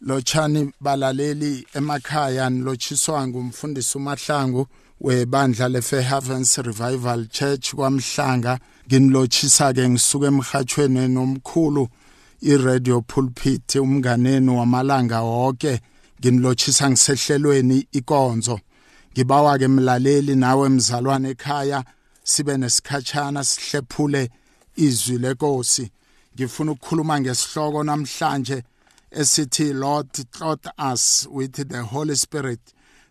lochani 0.00 0.72
balaleli 0.80 1.66
emakhaya 1.74 2.50
nilotshiswa 2.50 3.28
ngumfundisi 3.28 3.98
uMahlangu 3.98 4.66
webandla 5.00 5.68
leFair 5.68 6.02
Heavens 6.02 6.58
Revival 6.58 7.26
Church 7.26 7.74
kwaMhlanga. 7.74 8.58
Nginilotshisa 8.86 9.72
ke 9.72 9.88
ngisuka 9.88 10.26
emhathweni 10.26 11.08
nomkhulu 11.08 11.88
iRadio 12.40 13.00
Pulpit 13.00 13.74
umnganeni 13.74 14.50
wamalanga 14.50 15.22
wonke. 15.22 15.80
Nginilotshisa 16.20 16.90
ngisehlelweni 16.90 17.86
ikonzo. 17.92 18.60
Ngibawa 19.12 19.58
ke 19.58 19.68
mlaleli 19.68 20.36
nawe 20.36 20.68
mzalwane 20.68 21.30
ekhaya 21.30 21.84
sibe 22.24 22.56
nesikhatshana 22.56 23.44
sihlephule 23.44 24.30
izwi 24.76 25.18
lenkosi. 25.18 25.90
Ngifuna 26.34 26.72
ukukhuluma 26.72 27.20
ngesihloko 27.20 27.84
namhlanje. 27.84 28.62
Esithi 29.10 29.72
Lord 29.72 30.08
clothe 30.30 30.68
us 30.78 31.26
with 31.30 31.68
the 31.68 31.82
Holy 31.82 32.16
Spirit. 32.16 32.60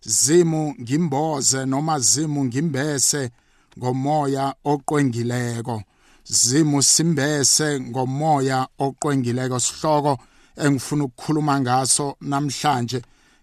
Zimu 0.01 0.75
ngimboze 0.79 1.65
noma 1.65 1.99
zimu 1.99 2.45
ngimbese 2.45 3.31
ngomoya 3.77 4.55
oqwengileko. 4.65 5.83
Zimu 6.23 6.83
simbese 6.83 7.79
ngomoya 7.79 8.67
oqwengileko. 8.79 9.59
Sihloko 9.59 10.19
engifuna 10.57 11.03
ukukhuluma 11.03 11.59
ngaso 11.59 12.15
namhlanje. 12.21 13.01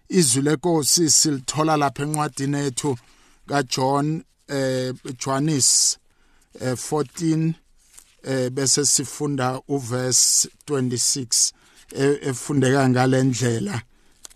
Izwi 0.09 0.41
lenkosi 0.41 1.11
silithola 1.11 1.77
lapha 1.77 2.03
encwadini 2.03 2.57
yethu 2.57 2.97
kaJohn 3.47 4.23
eh 4.47 4.93
Johannes 5.17 5.97
eh 6.59 6.73
14 6.73 7.53
eh 8.23 8.49
bese 8.49 8.85
sifunda 8.85 9.61
uverse 9.67 10.49
26 10.67 11.51
efundeka 12.29 12.89
ngalendlela 12.89 13.81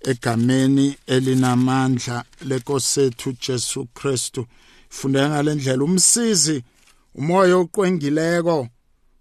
egameni 0.01 0.97
elinamandla 1.07 2.23
lenkosethu 2.41 3.33
Jesu 3.41 3.87
Kristu. 3.93 4.45
Fundeka 4.89 5.29
ngalendlela 5.29 5.83
umsizi 5.83 6.63
umoya 7.15 7.57
oqwengileko 7.57 8.67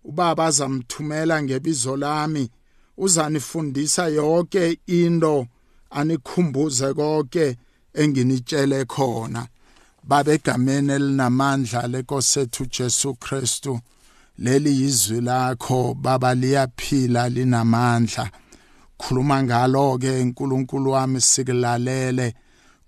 ubaba 0.04 0.46
azamthumela 0.46 1.42
ngebizo 1.42 1.96
lami. 1.96 2.50
Uzanifundisa 2.98 4.08
yonke 4.08 4.78
into 4.86 5.46
anikhumbuze 5.90 6.94
konke 6.94 7.56
enginitshele 7.94 8.84
khona. 8.84 9.48
Babegameni 10.04 10.92
elinamandla 10.92 11.86
lenkosethu 11.86 12.66
Jesu 12.66 13.14
Kristu. 13.14 13.80
Leli 14.38 14.82
yizwi 14.82 15.20
lakho 15.20 15.94
baba 15.94 16.34
liyaphila 16.34 17.28
linamandla. 17.28 18.30
Khuluma 18.98 19.42
ngalo 19.42 19.98
ke 19.98 20.20
uNkulunkulu 20.22 20.90
wami 20.90 21.20
sikulalele. 21.20 22.34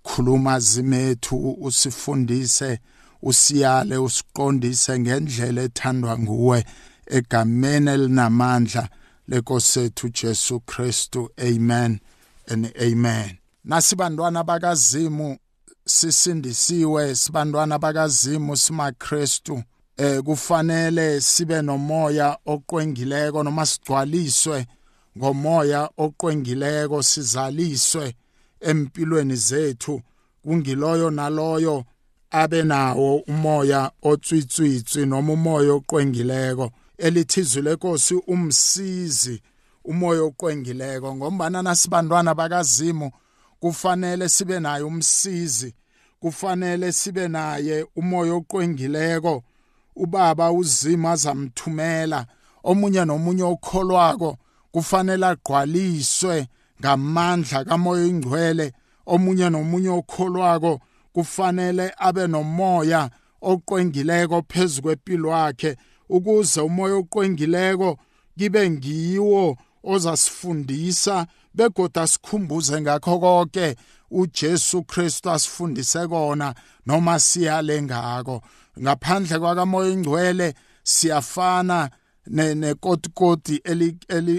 Khuluma 0.03 0.59
zimethu 0.59 1.57
usifundise 1.61 2.79
usiyale 3.21 3.97
usiqondise 3.97 4.99
ngendlela 4.99 5.61
ethandwa 5.61 6.19
nguwe 6.19 6.65
egameni 7.07 7.89
elinamandla 7.91 8.89
lenkosethu 9.27 10.09
Jesu 10.09 10.59
Kristu. 10.59 11.29
Amen 11.37 11.99
and 12.47 12.73
amen. 12.81 13.37
Nasibantwana 13.65 14.43
bakazimu 14.43 15.37
sisindisiwe. 15.85 17.15
Sibantwana 17.15 17.79
bakazimu 17.79 18.57
simakristu. 18.57 19.63
Eh 19.99 20.21
kufanele 20.23 21.21
sibe 21.21 21.61
nomoya 21.61 22.37
oqwengileko 22.45 23.43
noma 23.43 23.65
sigcwaliswe 23.65 24.65
ngomoya 25.17 25.89
oqwengileko 25.97 27.03
sizaliswe 27.03 28.15
empilweni 28.59 29.35
zethu. 29.35 30.01
Kungiloyo 30.43 31.09
naloyo 31.11 31.83
abe 32.31 32.63
nawo 32.63 33.17
umoya 33.17 33.91
otswitswitswi 34.01 35.05
noma 35.05 35.33
umoya 35.33 35.73
oqwengileko. 35.73 36.71
Elithizwe 36.97 37.61
lenkosi 37.61 38.15
umsizi 38.27 39.41
umoya 39.85 40.23
oqwengileko. 40.23 41.15
Ngombana 41.15 41.61
nasibantwana 41.61 42.35
bakazimu 42.35 43.11
kufanele 43.59 44.29
sibe 44.29 44.59
naye 44.59 44.83
umsizi 44.83 45.75
kufanele 46.19 46.91
sibe 46.91 47.27
naye 47.27 47.85
umoya 47.95 48.33
oqwengileko. 48.33 49.43
Ubaba 50.03 50.51
uzima 50.51 51.11
azamthumela 51.11 52.19
omunye 52.63 53.05
nomunye 53.05 53.43
okholwako 53.43 54.37
kufanele 54.71 55.25
agqwaliswe 55.25 56.47
ngamandla 56.79 57.65
kamoya 57.65 58.05
ingcwele. 58.05 58.73
Omunye 59.05 59.49
nomunye 59.49 59.89
okholwako 59.89 60.79
kufanele 61.13 61.93
abe 61.97 62.27
nomoya 62.27 63.09
oqwengileko 63.41 64.43
phezukwempilo 64.49 65.29
yakhe 65.29 65.77
ukuze 66.09 66.61
umoya 66.61 66.95
oqwengileko 66.95 67.97
kibe 68.37 68.69
ngiwo 68.69 69.57
ozasifundisa 69.83 71.27
begoda 71.53 72.07
sikhumbuze 72.07 72.81
ngakho 72.81 73.19
konke 73.19 73.75
uJesu 74.11 74.83
Kristu 74.83 75.31
asifundise 75.31 76.07
kona 76.07 76.55
noma 76.85 77.19
siyale 77.19 77.81
ngako. 77.81 78.41
Ngaphandle 78.79 79.39
kwakamoya 79.39 79.89
ingcwele 79.89 80.53
siyafana 80.83 81.89
nekotikoti 82.27 83.61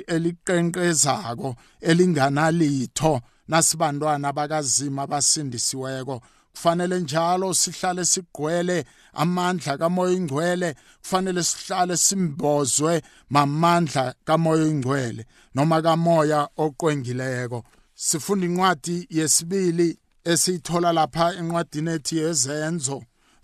eliqenqezako 0.07 1.57
elinganalitho 1.81 3.21
nasibantwana 3.49 4.33
bakazima 4.33 5.03
abasindisiweko. 5.03 6.21
Kufanele 6.53 7.01
njalo 7.01 7.55
sihlale 7.55 8.05
sigqwele 8.05 8.85
amandla 9.13 9.79
kamoya 9.79 10.13
ingcwele 10.13 10.75
kufanele 11.03 11.43
sihlale 11.43 11.97
simbozwe 11.97 13.03
mamandla 13.31 14.15
kamoya 14.25 14.67
ingcwele 14.67 15.27
noma 15.55 15.83
kamoya 15.83 16.49
oqwengileko. 16.57 17.65
Sifunda 18.03 18.47
incwadi 18.47 19.07
yesibili 19.11 19.99
esiyithola 20.25 20.93
lapha 20.93 21.35
encwadini 21.39 21.91
ethi 21.91 22.17
yezenzo 22.23 22.99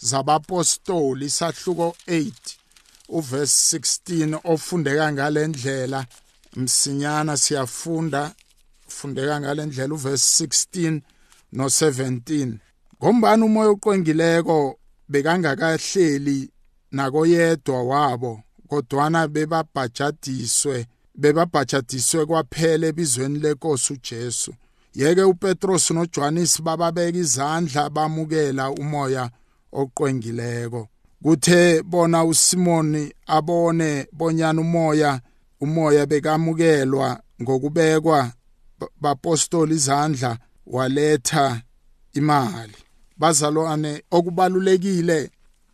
zabapostoli 0.08 1.26
isahluko 1.26 1.96
8 2.08 2.32
uverse 3.08 3.78
16 3.78 4.40
ofundeka 4.44 5.12
ngalendlela 5.12 6.06
msinyana 6.56 7.36
siyafunda 7.36 8.34
fundeka 8.88 9.40
ngalendlela 9.40 9.94
uverse 9.94 10.44
16 10.44 11.00
no17 11.54 12.52
ngombani 13.00 13.42
umoya 13.44 13.70
oqwengileko 13.70 14.78
bekangakahleli 15.08 16.50
nakoyedwa 16.92 17.82
wabo 17.82 18.42
kodwana 18.68 19.28
bebabhajadiswe. 19.28 20.86
Bebabhajadiswe 21.16 22.26
kwaphela 22.26 22.86
ebizweni 22.86 23.38
lenkosi 23.38 23.92
uJesu. 23.92 24.54
Yeke 24.94 25.22
uPetros 25.22 25.90
noJohannes 25.90 26.62
bababeka 26.62 27.18
izandla 27.18 27.90
bamukela 27.90 28.70
umoya 28.70 29.30
oqwengileko. 29.72 30.88
Kuthe 31.22 31.82
bona 31.82 32.24
uSimoni 32.24 33.12
abone 33.26 34.06
bonyana 34.12 34.60
umoya 34.60 35.20
umoya 35.60 36.06
bekamukelwa 36.06 37.20
ngokubekwa 37.42 38.32
bapostoli 39.00 39.74
izandla 39.74 40.38
waletha 40.66 41.62
imali. 42.12 42.76
Bazalwane 43.18 44.02
okubalulekile 44.10 45.30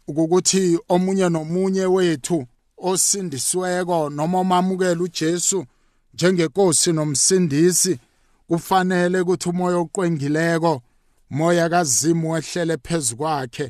ukuthi 0.06 0.78
omunye 0.88 1.28
nomunye 1.28 1.86
wethu 1.86 2.46
osindisiweko 2.90 4.10
noma 4.10 4.38
omamukela 4.38 5.02
uJesu 5.02 5.66
njengenkosi 6.14 6.92
nomsindisi 6.92 7.98
kufanele 8.48 9.20
ukuthi 9.20 9.48
umoya 9.48 9.76
oqwengileko 9.76 10.82
moya 11.30 11.68
kazimu 11.68 12.30
wehlele 12.32 12.76
phezukwakhe 12.76 13.66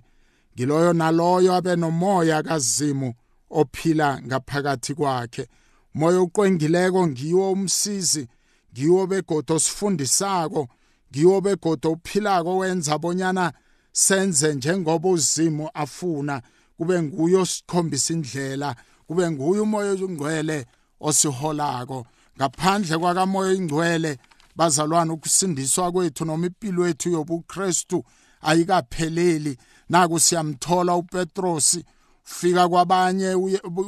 ngiloyo 0.54 0.92
naloyo 0.92 1.54
abe 1.54 1.76
nomoya 1.76 2.42
kazimu 2.42 3.14
ophila 3.50 4.22
ngaphakathi 4.22 4.94
kwakhe. 4.94 5.48
Moya 5.94 6.20
oqwengileko 6.20 7.08
ngiwo 7.08 7.52
umsizi 7.52 8.28
ngiwo 8.72 9.06
begodo 9.06 9.54
osifundisako 9.54 10.68
ngiwo 11.10 11.40
begodo 11.40 11.92
ophilako 11.92 12.56
wenza 12.58 12.98
bonyana 12.98 13.52
senze 13.92 14.54
njengoba 14.54 15.08
uzimu 15.08 15.70
afuna 15.74 16.42
kube 16.76 17.02
nguye 17.02 17.36
osikhombisa 17.36 18.14
indlela 18.14 18.76
kube 19.12 19.30
nguye 19.30 19.60
umoya 19.60 19.92
ongcwele 19.92 20.66
osiholako. 21.00 22.06
Ngaphandle 22.36 22.98
kwakamoya 22.98 23.52
ingcwele 23.52 24.18
bazalwane 24.56 25.12
ukusindiswa 25.12 25.92
kwethu 25.92 26.24
noma 26.24 26.46
impilo 26.46 26.86
yethu 26.86 27.10
yobuKristu 27.10 28.04
ayikapheleli. 28.42 29.56
Naku 29.88 30.20
siyamthola 30.20 30.96
uPetrosi 30.96 31.84
fika 32.24 32.68
kwabanye 32.68 33.34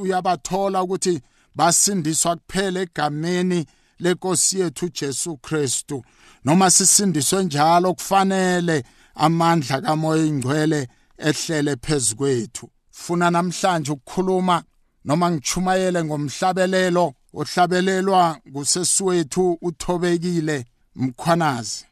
uyabathola 0.01 0.83
ukuthi 0.83 1.21
basindiswa 1.55 2.37
kuphela 2.37 2.81
egameni 2.81 3.67
lenkosi 3.99 4.61
yethu 4.61 4.89
Jesu 4.89 5.37
Kristu. 5.37 6.05
Noma 6.45 6.71
sisindiswe 6.71 7.45
njalo 7.45 7.95
kufanele 7.95 8.85
amandla 9.15 9.81
kamoya 9.81 10.25
ingcwele 10.25 10.89
ehlele 11.19 11.77
phezukwethu 11.77 12.71
funa 12.91 13.31
namhlanje 13.31 13.93
ukukhuluma 13.93 14.63
noma 15.05 15.31
ngichumayele 15.31 16.05
ngomhlabelelo 16.05 17.15
ohlabelelwa 17.35 18.39
ngusesiwethu 18.49 19.59
uthobekile 19.63 20.67
mkhwanazi. 20.97 21.85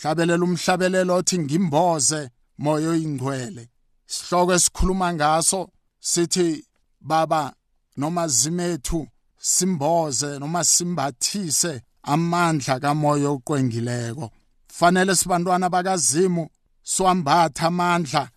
Hlabelela 0.00 0.44
umhlabelelo 0.44 1.14
othi 1.14 1.38
ngimboze 1.38 2.30
moya 2.58 2.88
oyingcwele. 2.88 3.68
Sihloko 4.06 4.52
esikhuluma 4.54 5.14
ngaso 5.14 5.60
sithi 6.00 6.64
baba 7.00 7.52
noma 7.96 8.28
zimethu 8.28 9.08
simboze 9.38 10.38
noma 10.38 10.64
simbathise 10.64 11.82
amandla 12.02 12.80
kamoya 12.80 13.28
oqwengileko. 13.28 14.30
Fanele 14.68 15.14
sibantwana 15.14 15.70
bakazimu 15.70 16.48
swambatha 16.82 17.66
amandla 17.66 18.30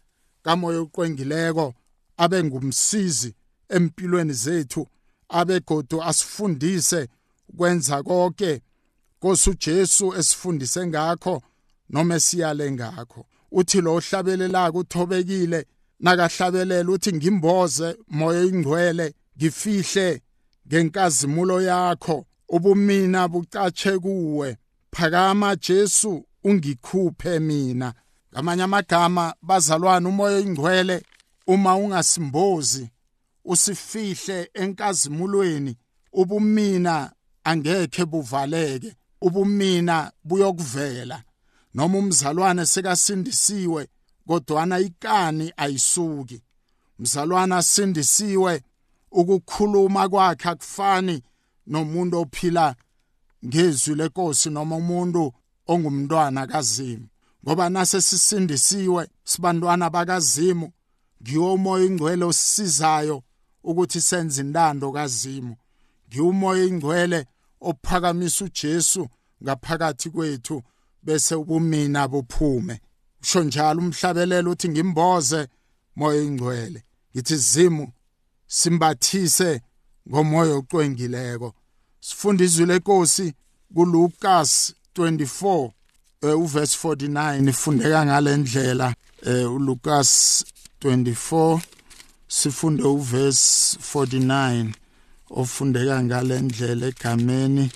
kamoya 0.43 0.79
oqwengileko 0.79 1.73
abe 2.17 2.43
ngumsizi 2.43 3.35
empilweni 3.69 4.33
zethu 4.33 4.87
abegodo 5.29 6.03
asifundise 6.03 7.07
ukwenza 7.49 8.03
konke 8.03 8.61
Nkosi 9.25 9.49
uJesu 9.49 10.15
esifundise 10.15 10.87
ngakho 10.87 11.41
noma 11.89 12.15
esiyale 12.15 12.71
ngakho. 12.71 13.25
Uthi 13.51 13.81
lo 13.81 13.99
hlabelelaka 13.99 14.77
uthobekile 14.77 15.65
nakahlabelela 15.99 16.91
uthi 16.91 17.13
ngimboze 17.13 17.97
moya 18.07 18.43
ingcwele 18.43 19.13
ngifihle 19.37 20.21
ngenkazimulo 20.67 21.61
yakho 21.61 22.25
ubumina 22.49 23.27
bucatshe 23.27 23.99
kuwe. 23.99 24.57
Phakama 24.91 25.55
Jesu 25.55 26.25
ungikhuphe 26.43 27.39
mina. 27.39 27.93
Ngamanye 28.33 28.63
amagama 28.63 29.33
bazalwana 29.41 30.09
umoya 30.09 30.39
ingcwele 30.39 31.03
uma 31.47 31.75
ungasimbozi. 31.75 32.89
Usifihle 33.45 34.49
enkazimulweni 34.53 35.77
ubumina 36.13 37.11
angeke 37.43 38.05
buvaleke 38.05 38.95
ubumina 39.21 40.11
buyokuvela. 40.23 41.23
Noma 41.73 41.97
umzalwane 41.97 42.65
sekasindisiwe 42.65 43.87
kodwana 44.27 44.79
ikani 44.79 45.53
ayisuki. 45.57 46.41
Mzalwana 46.99 47.63
sindisiwe 47.63 48.63
ukukhuluma 49.11 50.09
kwakhe 50.09 50.49
akufani 50.49 51.23
nomuntu 51.67 52.19
ophila 52.19 52.75
ngezwi 53.45 53.95
lenkosi 53.95 54.49
noma 54.49 54.75
umuntu 54.75 55.33
ongumntwana 55.67 56.47
kazimu. 56.47 57.07
Ngoba 57.43 57.69
nase 57.69 58.01
sisindisiwe 58.01 59.07
sibantwana 59.23 59.89
bakazimu 59.89 60.71
ngiwo 61.21 61.53
umoya 61.53 61.85
ingcwele 61.85 62.25
osisizayo 62.25 63.23
ukuthi 63.69 64.01
senze 64.01 64.41
intando 64.41 64.91
kazimu. 64.91 65.55
Ngiwumoya 66.07 66.63
ingcwele 66.65 67.25
ophakamisa 67.61 68.45
uJesu 68.45 69.07
ngaphakathi 69.43 70.09
kwethu 70.09 70.63
bese 71.03 71.35
ubumina 71.35 72.07
buphume. 72.07 72.81
Usho 73.21 73.43
njalo 73.43 73.79
umhlabelelo 73.81 74.51
uthi 74.51 74.69
ngimboze 74.69 75.47
moya 75.95 76.21
ingcwele 76.21 76.83
ngithi 77.11 77.37
zimu 77.37 77.91
simbathise 78.47 79.61
ngomoya 80.09 80.53
oqwengileko 80.55 81.53
sifunda 81.99 82.43
izwi 82.43 82.65
lenkosi 82.65 83.33
kuLukas 83.73 84.73
24 84.95 85.71
eh, 86.21 86.39
uverse 86.39 86.87
49 86.87 87.49
ifundeka 87.49 88.05
ngalendlela 88.05 88.95
eh, 89.25 89.53
uLukas 89.53 90.45
24 90.81 91.59
sifunde 92.27 92.83
uverse 92.83 93.77
49 93.93 94.73
ofundeka 95.29 96.03
ngalendlela 96.03 96.87
egameni 96.87 97.71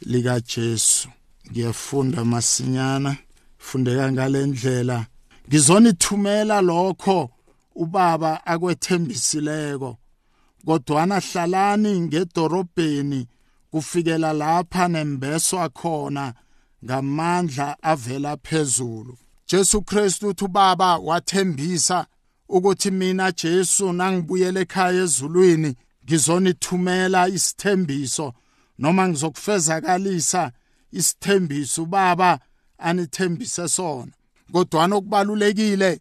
lika 0.00 0.40
Jesu 0.40 1.08
ngiyafunda 1.50 2.24
masinyana 2.24 3.16
fundeka 3.58 4.12
ngalendlela 4.12 5.06
ngizonithumela 5.48 6.60
lokho 6.60 7.30
ubaba 7.74 8.46
akwethembisileko 8.46 9.96
kodwana 10.66 11.20
hlalani 11.20 12.00
ngedorobheni 12.00 13.26
kufikela 13.70 14.32
lapha 14.32 14.88
nembeswa 14.88 15.68
khona 15.68 16.34
ngamandla 16.84 17.76
avela 17.82 18.36
phezulu. 18.36 19.18
Jesu 19.46 19.82
Kristu 19.82 20.28
uthi 20.28 20.44
ubaba 20.44 20.98
wathembisa 20.98 22.06
ukuthi 22.48 22.90
mina 22.90 23.32
Jesu 23.32 23.92
nangibuyele 23.92 24.60
ekhaya 24.60 25.02
ezulwini 25.02 25.76
ngizonithumela 26.04 27.28
isithembiso 27.28 28.34
noma 28.78 29.08
ngizokufezakalisa 29.08 30.52
isithembiso 30.92 31.82
ubaba 31.82 32.38
anithembise 32.78 33.68
sona. 33.68 34.12
Kodwa 34.52 34.84
okubalulekile 34.84 36.00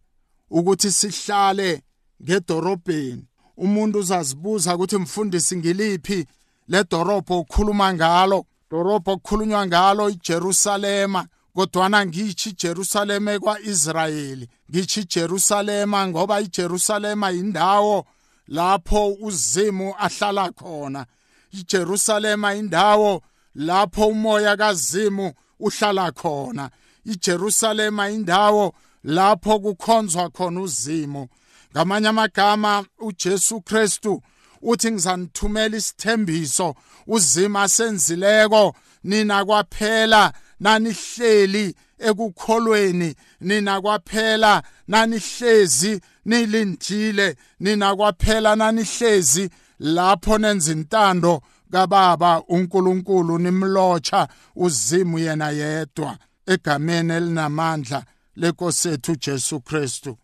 ukuthi 0.50 0.92
sihlale 0.92 1.82
ngedorobheni. 2.24 3.26
Umuntu 3.58 4.00
uzazibuza 4.00 4.76
ukuthi 4.76 4.98
mfundisi 4.98 5.58
ngiliphi 5.58 6.28
ledorobho 6.68 7.40
okhuluma 7.40 7.94
ngalo? 7.94 8.46
Dorobho 8.72 9.12
okukhulunywa 9.12 9.68
ngalo 9.68 10.10
iJerusalema. 10.10 11.28
Kodwana 11.56 12.06
ngithi 12.06 12.50
iJerusalema 12.50 13.40
kwaIsrayeli 13.40 14.50
ngithi 14.72 15.00
iJerusalema 15.00 16.08
ngoba 16.08 16.42
iJerusalema 16.42 17.32
indawo 17.32 18.06
lapho 18.48 19.14
uzimu 19.14 19.96
ahlala 20.00 20.52
khona. 20.52 21.06
iJerusalema 21.52 22.56
indawo 22.56 23.22
lapho 23.56 24.08
umoya 24.08 24.58
kazimu 24.58 25.34
uhlala 25.60 26.12
khona. 26.12 26.70
iJerusalema 27.06 28.10
indawo 28.10 28.74
lapho 29.04 29.60
kukhonzwa 29.60 30.30
khona 30.30 30.62
uzimu. 30.62 31.28
Ngamanye 31.72 32.08
amagama 32.08 32.86
uJesu 33.00 33.62
Kristu 33.62 34.22
uthi 34.62 34.92
ngizanithumela 34.92 35.78
isithembiso 35.78 36.76
uzima 37.08 37.70
senzileko 37.70 38.76
nina 39.04 39.46
kwaphela 39.46 40.34
nanihleli 40.64 41.76
ekukholweni 42.00 43.16
nina 43.42 43.82
kwaphela 43.82 44.64
nanihlezi 44.88 46.02
nilindile 46.26 47.36
nina 47.60 47.96
kwaphela 47.96 48.56
nanihlezi. 48.56 49.50
Lapho 49.80 50.38
nenza 50.38 50.72
intando 50.72 51.42
kababa 51.72 52.44
uNkulunkulu 52.48 53.40
nimlotsha 53.40 54.28
uzimu 54.56 55.20
yena 55.20 55.50
yedwa 55.50 56.18
egameni 56.48 57.14
elinamandla 57.14 58.04
lenkosi 58.36 58.88
yethu 58.88 59.16
Jesu 59.16 59.60
Kristu. 59.62 60.18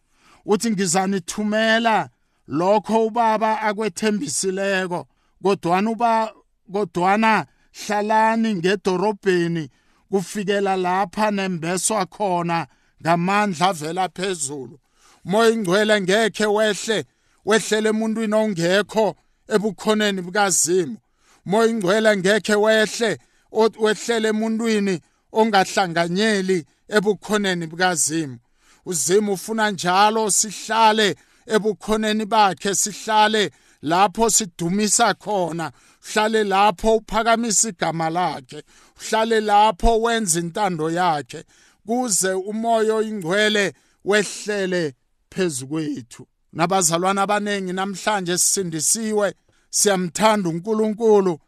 Uthi 0.45 0.71
ngizanithumela 0.71 2.09
lokho 2.47 3.05
ubaba 3.05 3.61
akwethembisileko 3.61 5.07
kodwana 5.43 5.89
uba 5.89 6.33
kodwana 6.73 7.45
hlalani 7.85 8.55
ngedorobheni 8.55 9.69
kufikela 10.11 10.75
lapha 10.75 11.31
nembeswa 11.31 12.05
khona 12.05 12.67
ngamandla 13.01 13.69
avela 13.69 14.09
phezulu. 14.09 14.79
Moya 15.25 15.49
ingcwele 15.49 16.01
ngekhe 16.01 16.45
wehle 16.45 17.05
wehlele 17.45 17.89
emuntwini 17.89 18.35
ongekho 18.35 19.15
ebukhoneni 19.47 20.21
bukazimu. 20.21 20.97
Moya 21.45 21.69
ingcwele 21.69 22.17
ngekhe 22.17 22.55
wehle 22.55 23.19
wehlele 23.51 24.27
emuntwini 24.27 24.99
ongahlanganyeli 25.31 26.65
ebukhoneni 26.89 27.67
bukazimu. 27.67 28.37
Uzimu 28.85 29.33
ufuna 29.33 29.71
njalo 29.71 30.31
sihlale 30.31 31.15
ebukhoneni 31.47 32.25
bakhe 32.25 32.75
sihlale 32.75 33.51
lapho 33.81 34.29
sidumisa 34.29 35.13
khona. 35.13 35.71
Uhlale 36.09 36.43
lapho 36.43 36.95
uphakamisa 36.95 37.69
igama 37.69 38.09
lakhe. 38.09 38.63
Uhlale 38.97 39.41
lapho 39.41 40.01
wenza 40.01 40.39
intando 40.39 40.91
yakhe. 40.91 41.43
Kuze 41.85 42.33
umoya 42.33 42.93
oyingcwele 42.95 43.73
wehlele 44.05 44.93
phezukwethu 45.29 46.27
nabazalwana 46.53 47.21
abanengi 47.21 47.73
namhlanje 47.73 48.37
sisindisiwe. 48.37 49.33
Siyamthanda 49.69 50.49
uNkulunkulu 50.49 51.39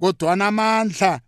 kodwa 0.00 0.36
namandla 0.36 1.20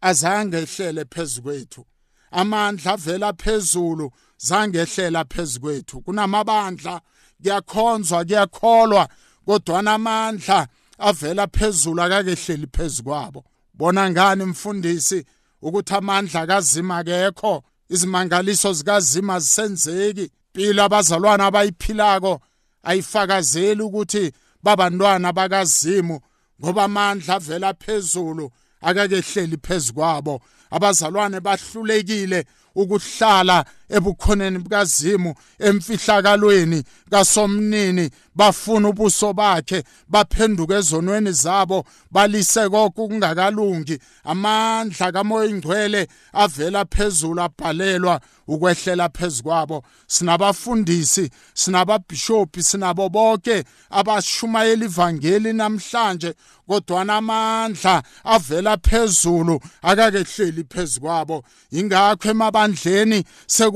azange 0.00 0.56
ehlele 0.56 1.04
phezukwethu 1.04 1.86
amandla 2.30 2.92
avela 2.92 3.32
phezulu 3.32 4.10
zange 4.38 4.78
ehlela 4.78 5.24
phezukwethu 5.24 6.00
kunamabandla 6.00 7.00
kuyakhonzwa 7.42 8.24
kuyakholwa 8.24 9.08
kodwa 9.46 9.82
namandla 9.82 10.68
avela 10.98 11.46
phezulu 11.46 12.02
akakehleli 12.02 12.66
phezukwabo 12.66 13.44
bona 13.74 14.10
ngani 14.10 14.44
mfundisi 14.44 15.24
ukuthi 15.62 15.94
amandla 15.94 16.46
kazima 16.46 17.04
kekho 17.04 17.62
izimangaliso 17.88 18.72
zikazima 18.72 19.40
zisenzeki 19.40 20.30
impilo 20.56 20.82
abazalwana 20.84 21.46
abayiphilako 21.46 22.40
ayifakazeli 22.82 23.82
ukuthi 23.82 24.32
babantwana 24.62 25.32
bakazimu 25.32 26.20
ngoba 26.60 26.84
amandla 26.84 27.34
avela 27.34 27.74
phezulu 27.74 28.50
akakehleli 28.80 29.56
phezukwabo 29.56 30.40
abazalwane 30.70 31.40
bahlulekile 31.40 32.46
ukuhlala 32.74 33.64
ebukhoneni 33.90 34.58
bukazimu 34.58 35.34
emfihlakalweni 35.58 36.82
kasomnini 37.10 38.10
bafuna 38.34 38.88
ubuso 38.88 39.32
bakhe 39.32 39.82
baphenduke 40.08 40.74
ezonweni 40.74 41.32
zabo 41.32 41.84
balise 42.10 42.68
konke 42.68 43.08
kungakalungi 43.08 43.98
amandla 44.24 45.12
kamoya 45.12 45.50
ingcwele 45.50 46.08
avela 46.32 46.84
phezulu 46.84 47.42
abhalelwa 47.42 48.20
ukwehlela 48.48 49.08
phezukwabo 49.08 49.82
sinabafundisi 50.06 51.30
sinababhishophi 51.54 52.62
sinabo 52.62 53.08
bonke 53.08 53.64
abashumayela 53.90 54.84
ivangeli 54.84 55.52
namhlanje 55.52 56.34
kodwa 56.68 57.04
namandla 57.04 58.02
avela 58.24 58.76
phezulu 58.76 59.60
akakehleli 59.82 60.64
phezukwabo 60.64 61.44
ingakho 61.70 62.28
emabandleni 62.28 63.24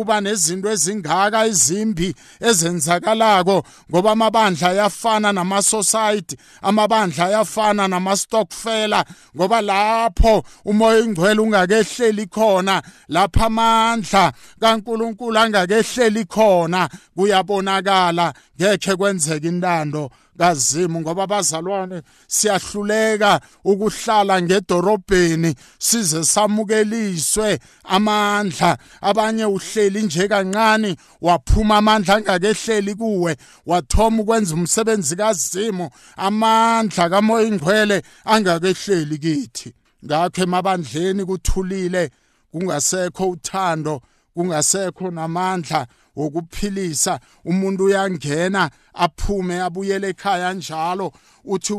sekuba 0.00 0.20
nezinto 0.20 0.70
ezingaka 0.70 1.46
izimbi 1.46 2.14
ezenzakalako 2.40 3.64
ngoba 3.90 4.12
amabandla 4.12 4.68
ayafana 4.68 5.32
nama-society 5.32 6.36
amabandla 6.62 7.26
ayafana 7.26 7.88
nama-stockfela 7.88 9.04
ngoba 9.36 9.60
lapho 9.60 10.44
umoya 10.64 10.98
ingcwele 10.98 11.40
ungakehleli 11.40 12.26
khona 12.26 12.82
lapha 13.08 13.46
amandla 13.46 14.32
kaNkuluNkulu 14.60 15.38
angakehleli 15.38 16.24
khona 16.24 16.88
kuyabonakala 17.16 18.32
ngeke 18.60 18.96
kwenzeke 18.96 19.48
intando. 19.48 20.10
Kazimu 20.40 21.00
ngoba 21.00 21.22
abazalwane 21.22 22.02
siyahluleka 22.26 23.40
ukuhlala 23.64 24.42
ngedorobheni 24.42 25.54
size 25.78 26.24
samukeliswe 26.24 27.58
amandla. 27.84 28.78
Abanye 29.00 29.44
uhleli 29.44 30.02
nje 30.02 30.28
kancane 30.28 30.96
waphuma 31.20 31.76
amandla 31.76 32.14
angakehleli 32.14 32.94
kuwe 32.94 33.36
wathoma 33.66 34.22
ukwenza 34.22 34.54
umsebenzi 34.54 35.16
kazimu 35.16 35.90
amandla 36.16 37.10
kamoya 37.10 37.46
ingcwele 37.46 38.02
angakehleli 38.24 39.18
kithi. 39.18 39.74
Ngakho 40.04 40.42
emabandleni 40.42 41.24
kuthulile 41.24 42.10
kungasekho 42.52 43.28
uthando 43.28 44.00
kungasekho 44.34 45.10
namandla 45.10 45.86
wokuphilisa 46.20 47.20
umuntu 47.44 47.84
uyangena 47.84 48.70
aphume 48.94 49.60
abuyele 49.60 50.08
ekhaya 50.08 50.52
njalo 50.54 51.12
uthi 51.44 51.72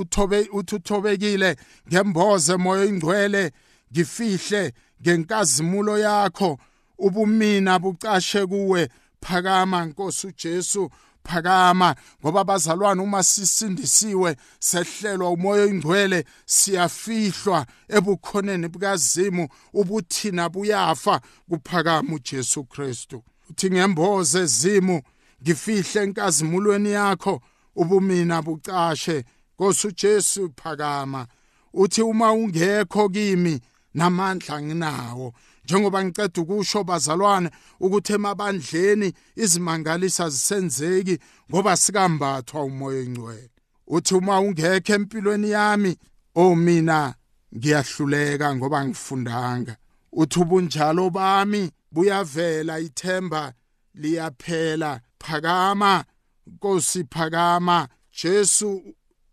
uthobe 0.00 0.48
uthi 0.52 0.74
uthobekile 0.74 1.56
ngemboze 1.88 2.56
moya 2.56 2.84
ingcwele 2.84 3.52
ngifihle 3.92 4.72
ngenkazimulo 5.02 5.98
yakho 5.98 6.58
ubumina 6.98 7.78
bucashe 7.78 8.46
kuwe 8.46 8.88
phakama 9.20 9.84
nkosi 9.84 10.26
uJesu 10.26 10.90
phakama 11.24 11.94
ngoba 12.20 12.44
bazalwane 12.44 13.02
uma 13.02 13.22
sisindisiwe 13.22 14.36
sehlelwa 14.58 15.30
umoya 15.30 15.66
ingcwele 15.66 16.24
siyafihlwa 16.46 17.66
ebukhoneni 17.88 18.68
bukazimu 18.68 19.48
ubuthina 19.72 20.48
buyafa 20.48 21.20
kuphakama 21.48 22.14
uJesu 22.14 22.64
Kristu. 22.64 23.22
Uthi 23.50 23.70
ngemboze 23.70 24.46
zimu 24.46 25.02
ngifihle 25.42 26.02
enkazimulweni 26.02 26.90
yakho 26.90 27.40
ubumina 27.76 28.42
bucashe 28.42 29.24
Nkosi 29.60 29.86
uJesu 29.86 30.52
phakama 30.56 31.26
uthi 31.74 32.02
uma 32.02 32.32
ungekho 32.32 33.08
kimi 33.08 33.60
namandla 33.94 34.62
nginawo. 34.62 35.34
Njengoba 35.64 36.04
ngiceda 36.04 36.42
ukusho 36.42 36.84
bazalwane 36.84 37.50
ukuthi 37.80 38.12
emabandleni 38.12 39.12
izimangalisa 39.36 40.30
zisenzeki 40.30 41.18
ngoba 41.50 41.76
sikambathwa 41.76 42.64
umoya 42.64 43.00
engcwele. 43.00 43.50
Uthi 43.86 44.14
uma 44.14 44.40
ungekho 44.40 44.92
empilweni 44.94 45.50
yami 45.50 45.96
oh 46.34 46.54
mina 46.56 47.14
ngiyahluleka 47.56 48.56
ngoba 48.56 48.84
ngifundanga 48.84 49.76
uthi 50.12 50.38
ubunjalo 50.40 51.10
bami 51.10 51.70
buyavela 51.92 52.78
ithemba 52.80 53.52
liyaphela. 53.94 55.00
Phakama 55.18 56.04
Nkosi 56.46 57.04
phakama. 57.04 57.88
Jesu 58.22 58.82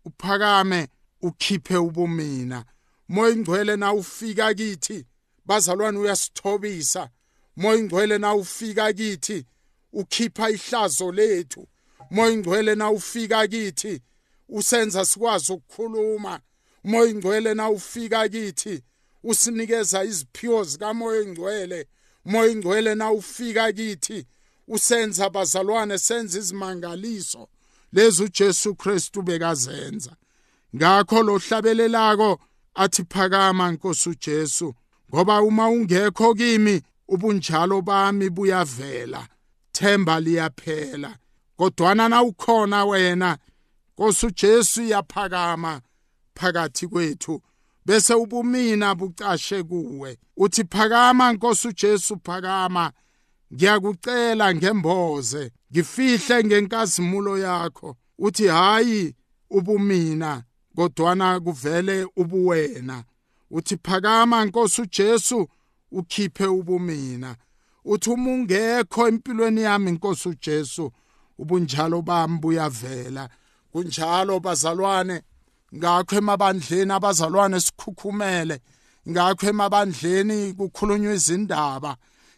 uphakame 0.04 0.88
ukhiphe 1.22 1.76
ubumina. 1.76 2.64
Moya 3.08 3.32
ingcwele 3.34 3.76
na 3.76 3.92
ufika 3.92 4.54
kithi 4.54 5.06
bazalwane 5.46 5.98
uyasithobisa. 5.98 7.10
Moya 7.56 7.78
ingcwele 7.78 8.18
na 8.18 8.34
ufika 8.34 8.92
kithi 8.92 9.46
ukhipha 9.92 10.50
ihlazo 10.50 11.12
lethu. 11.12 11.68
Moya 12.10 12.32
ingcwele 12.32 12.74
na 12.74 12.90
ufika 12.90 13.48
kithi 13.48 14.02
usenza 14.48 15.04
sikwazi 15.04 15.52
ukukhuluma. 15.52 16.40
Moya 16.84 17.10
ingcwele 17.10 17.54
na 17.54 17.70
ufika 17.70 18.28
kithi 18.28 18.82
usinikeza 19.24 20.04
iziphiwo 20.04 20.64
zikamoya 20.64 21.22
ingcwele. 21.22 21.88
Moya 22.28 22.52
ingcwele 22.52 22.94
na 22.94 23.12
ufika 23.12 23.72
kithi 23.72 24.26
usenza 24.68 25.30
bazalwane 25.30 25.98
senza 25.98 26.38
izimangaliso. 26.38 27.48
Lezi 27.92 28.22
uJesu 28.22 28.74
Kristu 28.74 29.22
bekazenza. 29.22 30.16
Ngakho 30.76 31.22
lo 31.22 31.38
hlabelelako 31.38 32.40
athi 32.74 33.04
phakama 33.04 33.72
Nkosi 33.72 34.08
uJesu 34.08 34.74
ngoba 35.10 35.42
uma 35.42 35.68
ungekho 35.68 36.34
kimi 36.34 36.82
ubunjalo 37.08 37.82
bami 37.82 38.30
buyavela 38.30 39.28
themba 39.72 40.20
liyaphela. 40.20 41.16
Kodwana 41.56 42.08
na 42.08 42.22
ukhona 42.22 42.84
wena 42.84 43.38
Nkosi 43.92 44.26
uJesu 44.26 44.82
yaphakama 44.82 45.80
phakathi 46.34 46.88
kwethu. 46.88 47.42
Bese 47.88 48.14
ubumina 48.14 48.94
bucashe 48.94 49.62
kuwe. 49.62 50.18
Uthi 50.36 50.64
phakama 50.64 51.32
Nkosi 51.32 51.68
uJesu 51.68 52.16
phakama. 52.24 52.92
Ngiyakucela 53.54 54.54
ngemboze 54.54 55.52
ngifihle 55.72 56.44
ngenkazimulo 56.44 57.38
yakho. 57.38 57.96
Uthi 58.18 58.46
hayi 58.46 59.14
ubumina 59.50 60.42
kodwana 60.76 61.40
kuvele 61.40 62.06
ubuwena. 62.16 63.04
Uthi 63.50 63.76
phakama 63.82 64.44
Nkosi 64.44 64.82
uJesu 64.82 65.48
ukhiphe 65.90 66.46
ubumina. 66.46 67.36
Uthi 67.84 68.10
uma 68.10 68.30
ungekho 68.30 69.08
empilweni 69.08 69.62
yami 69.62 69.92
Nkosi 69.92 70.28
uJesu. 70.28 70.92
Ubunjalo 71.38 72.02
bami 72.02 72.38
buyavela. 72.38 73.28
Kunjalo 73.72 74.40
bazalwane 74.40 75.22
ngakho 75.74 76.16
emabandleni 76.16 76.92
abazalwane 76.92 77.60
sikhukhumele. 77.60 78.60
Ngakho 79.08 79.46
emabandleni 79.46 80.52
kukhulunywa 80.52 81.14
izindaba. 81.14 81.96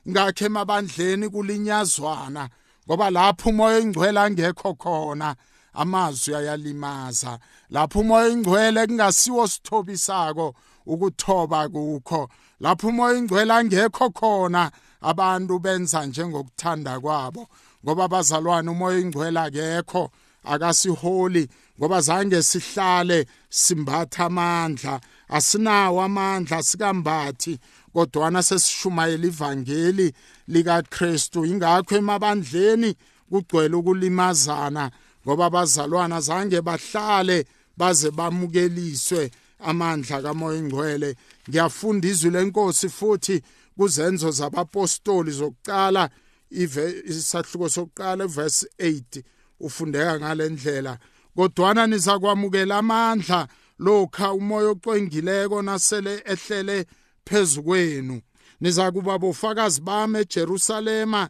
Ngakho 0.08 0.44
emabandleni 0.44 1.28
kulinyazwana 1.28 2.48
ngoba 2.86 3.10
lapho 3.10 3.50
umoya 3.50 3.78
engcwele 3.78 4.20
angekho 4.20 4.74
khona 4.74 5.36
amazwi 5.74 6.34
ayalimaza. 6.34 7.38
Lapho 7.70 8.00
umoya 8.00 8.28
ingcwele 8.28 8.86
kungasiwo 8.86 9.46
sithobisako 9.48 10.54
ukuthoba 10.86 11.68
kukho. 11.68 12.28
Lapho 12.60 12.88
umoya 12.88 13.18
ingcwele 13.18 13.52
angekho 13.52 14.10
khona 14.10 14.70
abantu 15.00 15.58
benza 15.58 16.06
njengokuthanda 16.06 17.00
kwabo 17.00 17.46
ngoba 17.84 18.08
bazalwane 18.08 18.70
umoya 18.70 18.98
ingcwele 18.98 19.40
akekho. 19.40 20.10
Akasiholi 20.44 21.48
ngoba 21.78 22.00
zange 22.00 22.42
sihlale 22.42 23.26
simbatha 23.48 24.24
amandla. 24.24 25.00
Asinawo 25.28 26.02
amandla 26.02 26.62
sikambathi 26.62 27.58
kodwana 27.92 28.42
sesishumayela 28.42 29.26
ivangeli 29.26 30.12
likaKristu. 30.48 31.46
Ingakho 31.46 31.96
emabandleni 31.96 32.94
kugcwele 33.30 33.76
ukulimazana 33.76 34.90
ngoba 35.24 35.46
abazalwana 35.46 36.20
zange 36.20 36.60
bahlale 36.60 37.44
baze 37.76 38.10
bamukeliswe 38.10 39.30
amandla 39.58 40.22
kamoya 40.22 40.58
ingcwele 40.58 41.16
ngiyafunda 41.48 42.08
izwi 42.08 42.30
lenkosi 42.30 42.88
futhi 42.88 43.42
kuzenzo 43.76 44.30
zabapostoli 44.30 45.30
zokuqala 45.30 46.10
isahluko 46.50 47.68
sokuqala 47.68 48.26
verse 48.26 48.66
8 48.78 49.22
ufundeka 49.60 50.18
ngalendlela 50.20 50.98
kodwana 51.36 51.86
nizakwamukela 51.86 52.78
amandla 52.78 53.48
lokha 53.78 54.32
umoya 54.32 54.68
ocwengileko 54.68 55.62
nasele 55.62 56.22
ehlele 56.24 56.86
phezu 57.24 57.62
kwenu. 57.62 58.20
Niza 58.60 58.92
kuba 58.92 59.18
bofakazi 59.18 59.80
bami 59.80 60.18
eJerusalema 60.18 61.28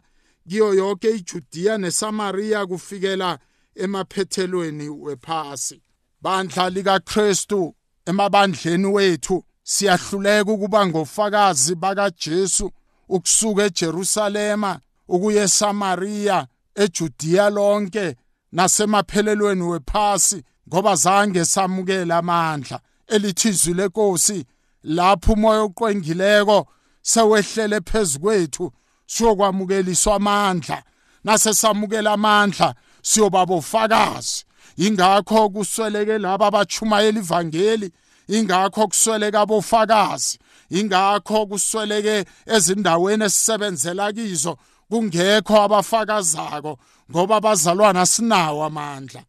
kiyo 0.49 0.73
yonke 0.73 1.09
iJudiya 1.11 1.77
neSamaria 1.77 2.65
kufikela 2.65 3.39
emaphethelweni 3.75 4.89
wephasi. 4.89 5.81
Bandla 6.21 6.69
likaKristu 6.69 7.75
emabandleni 8.05 8.87
wethu 8.87 9.43
siyahluleka 9.63 10.51
ukuba 10.51 10.87
ngofakazi 10.87 11.75
bakaJesu 11.75 12.71
ukusuka 13.09 13.63
eJerusalema 13.63 14.79
ukuya 15.07 15.43
eSamaria 15.43 16.47
eJudiya 16.75 17.49
lonke. 17.49 18.15
Nasemaphelelweni 18.51 19.61
wephasi 19.61 20.43
ngoba 20.69 20.95
zange 20.95 21.45
samukela 21.45 22.17
amandla 22.17 22.79
elithizwi 23.07 23.73
lenkosi 23.73 24.45
lapho 24.83 25.33
umoya 25.33 25.61
oqwengileko 25.61 26.67
sewehlele 27.01 27.81
phezukwethu 27.81 28.71
siyokwamukeliswa 29.05 30.15
amandla. 30.15 30.83
Nase 31.23 31.53
samukela 31.53 32.11
amandla 32.11 32.75
siyoba 33.01 33.45
bofakazi. 33.45 34.45
Ingakho 34.77 35.49
kusweleke 35.49 36.17
laba 36.17 36.47
abachumayela 36.47 37.19
ivangeli 37.19 37.91
ingakho 38.27 38.87
kusweleka 38.87 39.41
abofakazi 39.41 40.39
ingakho 40.69 41.45
kusweleke 41.45 42.25
ezindaweni 42.45 43.23
esisebenzela 43.23 44.13
kizo 44.13 44.57
kungekho 44.89 45.61
abafakazako. 45.61 46.77
Ngoba 47.11 47.35
abazalwana 47.35 48.05
sinawo 48.05 48.63
amandla. 48.63 49.23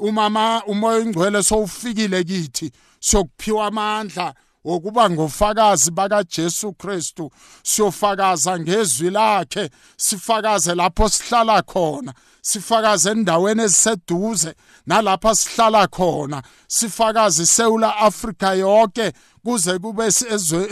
Umama 0.00 0.62
umoya 0.66 1.00
ingcwele 1.00 1.42
sowufikile 1.42 2.24
kithi 2.24 2.72
siyokuphiwa 3.00 3.66
amandla 3.66 4.34
wokuba 4.64 5.10
ngofakazi 5.10 5.90
bakaJesu 5.90 6.72
Kristu. 6.72 7.30
Siyofakaza 7.62 8.58
ngezwi 8.58 9.10
lakhe 9.10 9.70
sifakaze 9.96 10.74
lapho 10.74 11.08
sihlala 11.08 11.62
khona 11.62 12.14
sifakaze 12.42 13.10
endaweni 13.10 13.62
eziseduze 13.62 14.54
nalapha 14.86 15.34
sihlala 15.34 15.86
khona 15.86 16.42
sifakaze 16.66 17.42
iSouth 17.42 17.84
Africa 17.84 18.48
yonke 18.58 19.12
kuze 19.44 19.78
kube 19.78 20.10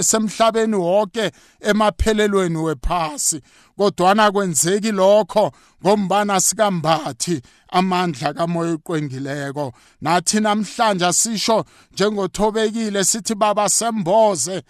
semhlabeni 0.03 0.77
wonke 0.77 1.31
emaphelelweni 1.61 2.57
wephasi. 2.57 3.41
Kodwana 3.77 4.33
kwenzeki 4.33 4.93
lokho 4.93 5.53
ngombana 5.83 6.41
sikambathi 6.41 7.43
amandla 7.69 8.35
kamoya 8.35 8.73
oqwengileko. 8.73 9.73
Nathi 10.01 10.41
namhlanje 10.41 11.13
sisho 11.13 11.65
njengothobekile 11.93 13.05
sithi 13.05 13.35
baba 13.35 13.69
semboze 13.69 14.63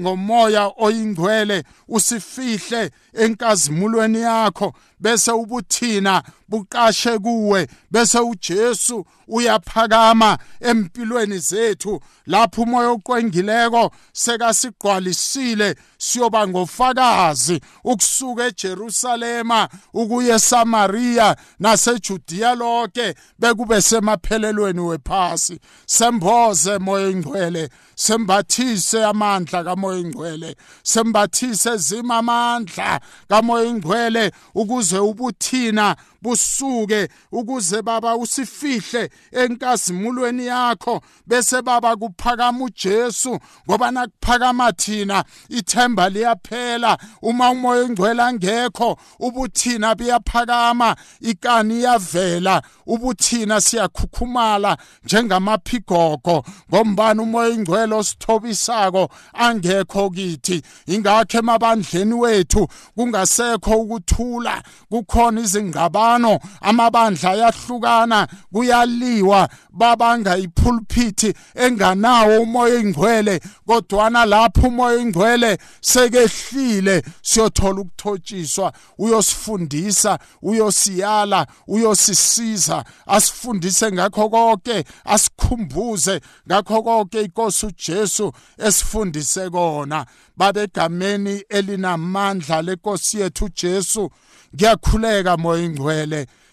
ngomoya 0.00 0.72
oyingcwele 0.76 1.64
usifihle 1.88 2.90
enkazimulweni 3.14 4.20
yakho 4.20 4.72
bese 5.00 5.32
ubuthina 5.32 6.22
buqashe 6.48 7.18
kuwe 7.18 7.68
bese 7.90 8.18
uJesu 8.18 9.06
uyaphakama 9.28 10.38
empilweni 10.60 11.38
zethu. 11.38 12.00
Lapho 12.26 12.62
umoya 12.62 12.90
oqwengileko 12.90 13.90
sekasigqwalisile 14.12 15.76
siyoba 15.98 16.48
ngofakazi 16.48 17.60
ukusuka 17.84 18.31
eJerusalema 18.40 19.68
ukuya 19.94 20.34
eSamaria 20.36 21.36
naseJudiya 21.58 22.54
lonke 22.54 23.14
bekube 23.38 23.82
semaphelelweni 23.82 24.80
wephasi. 24.80 25.58
Semboze 25.86 26.78
moya 26.78 27.08
ingcwele 27.10 27.68
sembathise 27.94 29.04
amandla 29.04 29.64
kamoya 29.64 29.98
ingcwele 29.98 30.56
sembathise 30.82 31.76
zima 31.76 32.16
amandla 32.16 33.00
kamoya 33.28 33.64
ingcwele 33.64 34.32
ukuze 34.54 34.98
ubuthina 34.98 35.96
busuke 36.22 37.08
ukuze 37.32 37.82
baba 37.82 38.16
usifihle 38.16 39.10
enkazimulweni 39.32 40.46
yakho 40.46 41.00
bese 41.26 41.62
baba 41.62 41.96
kuphakama 41.96 42.64
uJesu 42.64 43.38
ngoba 43.68 43.90
nakuphakama 43.90 44.72
thina 44.72 45.24
ithemba 45.48 46.08
liyaphela. 46.08 46.98
Uma 47.22 47.50
umoya 47.50 47.82
engcwele 47.82 48.22
angekho 48.22 48.98
ubuthina 49.20 49.94
buyaphakama 49.94 50.96
ikani 51.20 51.78
iyavela 51.78 52.62
ubuthina 52.86 53.60
siyakhukhumala 53.60 54.76
njengamaphigogo 55.04 56.44
ngombani 56.70 57.20
umoya 57.20 57.48
engcwele 57.48 57.94
osithobisako 57.94 59.08
angekho 59.32 60.10
kithi? 60.10 60.62
Ingakho 60.86 61.38
emabandleni 61.38 62.14
wethu 62.14 62.68
kungasekho 62.94 63.76
ukuthula 63.80 64.62
kukhona 64.90 65.40
izingqabano 65.40 66.11
amabandla 66.60 67.30
ayahlukana 67.30 68.28
kuyaliwa 68.52 69.48
babanga 69.70 70.36
ipulpit 70.36 71.36
enganawo 71.54 72.42
umoya 72.42 72.74
engcwele 72.74 73.40
kodwana 73.66 74.24
lapho 74.24 74.66
umoya 74.68 75.00
engcwele 75.00 75.58
sekehlile 75.80 77.02
siyothola 77.22 77.80
ukuthotshiswa 77.80 78.72
uyosifundisa 78.98 80.18
uyosiyala 80.42 81.46
uyosisiza 81.66 82.84
asifundise 83.06 83.92
ngakho 83.92 84.28
konke 84.28 84.84
asikhumbuze 85.04 86.20
ngakho 86.46 86.82
konke 86.82 87.22
inkosi 87.22 87.66
uJesu 87.66 88.32
esifundise 88.58 89.50
kona. 89.50 90.06
Babegameni 90.36 91.44
elinamandla 91.48 92.62
lenkosi 92.62 93.20
yethu 93.20 93.44
uJesu 93.44 94.10
ngiyakhuleka 94.54 95.36
moya 95.36 95.62
ingcwele 95.62 96.01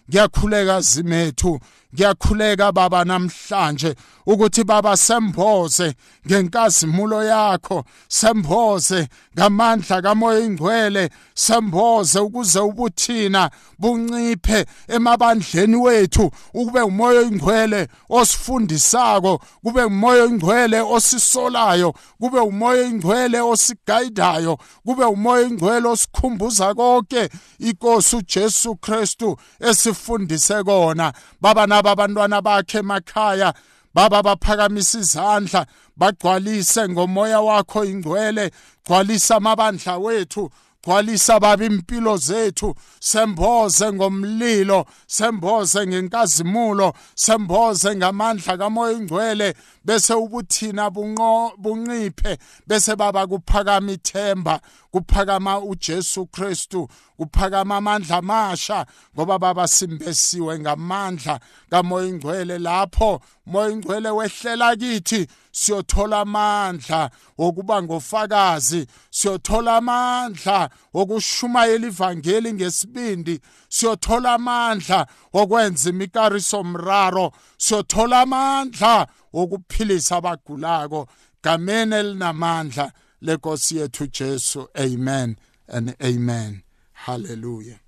ngiyakhuleka 0.09 0.81
zimethu. 0.81 1.59
Ngiyakhuleka 1.93 2.71
baba 2.71 3.05
namhlanje 3.05 3.95
ukuthi 4.25 4.63
baba 4.63 4.97
semboze 4.97 5.95
ngenkazimulo 6.27 7.23
yakho 7.23 7.83
semboze 8.07 9.07
ngamandla 9.37 10.01
kamoya 10.01 10.39
ingcwele 10.39 11.09
semboze 11.33 12.19
ukuze 12.19 12.59
ubuthina 12.59 13.51
bunciphe 13.79 14.65
emabandleni 14.87 15.75
wethu 15.75 16.31
ukube 16.53 16.81
umoya 16.81 17.21
ingcwele 17.21 17.87
osifundisako 18.09 19.41
kube 19.63 19.83
umoya 19.83 20.25
ingcwele 20.25 20.79
osisolayo 20.79 21.93
kube 22.19 22.39
umoya 22.39 22.83
ingcwele 22.83 23.39
osigayidayo 23.39 24.57
kube 24.85 25.05
umoya 25.05 25.47
ingcwele 25.47 25.87
osikhumbuza 25.87 26.73
konke 26.73 27.29
inkosi 27.59 28.15
uJesu 28.15 28.75
Kristu 28.75 29.37
esifundise 29.59 30.63
kona. 30.63 31.13
Baba 31.41 31.67
naba 31.79 31.91
abantwana 31.91 32.41
bakhe 32.41 32.79
emakhaya 32.79 33.53
baba 33.93 34.23
baphakamisa 34.23 34.99
izandla 34.99 35.65
bagcwalise 35.97 36.89
ngomoya 36.89 37.41
wakho 37.41 37.85
ingcwele 37.85 38.51
gcwalisa 38.83 39.35
amabandla 39.35 39.97
wethu 39.97 40.51
gcwalisa 40.83 41.39
baba 41.39 41.65
impilo 41.65 42.17
zethu 42.17 42.75
semboze 42.99 43.93
ngomlilo 43.93 44.85
semboze 45.07 45.87
ngenkazimulo 45.87 46.93
semboze 47.15 47.95
ngamandla 47.95 48.57
kamoya 48.57 48.93
ingcwele 48.93 49.55
bese 49.89 50.13
ubuthina 50.13 50.89
bunqo 50.89 51.53
bunciphe 51.57 52.37
bese 52.67 52.95
baba 52.95 53.27
kuphakama 53.27 53.91
ithemba 53.91 54.61
kuphakama 54.91 55.59
uJesu 55.59 56.25
Kristu 56.25 56.87
kuphakama 57.17 57.77
amandla 57.77 58.17
amasha 58.17 58.85
ngoba 59.15 59.39
baba 59.39 59.67
simbesiwe 59.67 60.59
ngamandla 60.59 61.39
kamoya 61.69 62.07
ingcwele 62.07 62.57
lapho 62.59 63.21
moya 63.45 63.69
ingcwele 63.69 64.09
wehlela 64.09 64.75
kithi 64.75 65.27
siyothola 65.51 66.19
amandla 66.19 67.09
wokuba 67.37 67.83
ngofakazi 67.83 68.87
siyothola 69.09 69.77
amandla 69.77 70.69
wokushumayela 70.93 71.87
ivangeli 71.87 72.53
ngesibindi 72.53 73.39
siyothola 73.69 74.33
amandla 74.33 75.07
wokwenza 75.33 75.89
imikariso 75.89 76.63
mraro 76.63 77.31
siyothola 77.57 78.21
amandla 78.21 79.07
wokuphilisa 79.33 80.15
abagulako 80.17 81.07
gameni 81.43 81.95
elinamandla 81.95 82.91
lenkosi 83.21 83.77
yethu 83.77 84.07
Jesu. 84.07 84.67
Amen 84.77 85.37
and 85.67 85.95
amen. 86.03 86.63
Hallelujah. 86.93 87.79